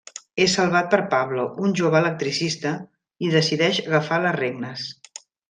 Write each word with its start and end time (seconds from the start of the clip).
És 0.43 0.53
salvat 0.59 0.87
per 0.93 0.99
Pablo, 1.11 1.43
un 1.67 1.75
jove 1.81 1.99
electricista, 1.99 2.71
i 3.27 3.31
decideix 3.37 3.83
agafar 3.85 4.21
les 4.25 4.37
regnes. 4.41 4.89